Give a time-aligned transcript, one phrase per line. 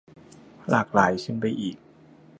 [0.69, 1.75] หลากหลายขึ้นไปอีก